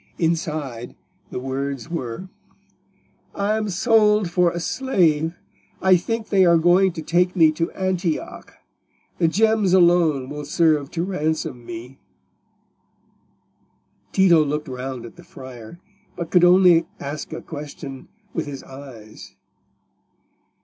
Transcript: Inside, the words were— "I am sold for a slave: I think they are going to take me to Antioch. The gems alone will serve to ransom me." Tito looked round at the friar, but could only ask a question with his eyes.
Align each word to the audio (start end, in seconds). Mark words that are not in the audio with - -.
Inside, 0.17 0.95
the 1.29 1.37
words 1.39 1.87
were— 1.87 2.27
"I 3.35 3.55
am 3.55 3.69
sold 3.69 4.31
for 4.31 4.49
a 4.49 4.59
slave: 4.59 5.35
I 5.79 5.95
think 5.95 6.29
they 6.29 6.43
are 6.43 6.57
going 6.57 6.91
to 6.93 7.03
take 7.03 7.35
me 7.35 7.51
to 7.51 7.69
Antioch. 7.73 8.55
The 9.19 9.27
gems 9.27 9.73
alone 9.73 10.27
will 10.27 10.43
serve 10.45 10.89
to 10.89 11.03
ransom 11.03 11.63
me." 11.67 11.99
Tito 14.11 14.43
looked 14.43 14.67
round 14.67 15.05
at 15.05 15.17
the 15.17 15.23
friar, 15.23 15.79
but 16.15 16.31
could 16.31 16.43
only 16.43 16.87
ask 16.99 17.31
a 17.31 17.39
question 17.39 18.07
with 18.33 18.47
his 18.47 18.63
eyes. 18.63 19.35